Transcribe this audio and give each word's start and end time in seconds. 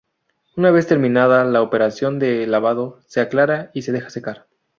Una 0.55 0.71
vez 0.71 0.87
terminada 0.87 1.43
la 1.45 1.61
operación 1.61 2.17
de 2.17 2.47
lavado, 2.47 3.01
se 3.05 3.21
aclara 3.21 3.69
y 3.75 3.83
se 3.83 3.91
deja 3.91 4.09
secar. 4.09 4.47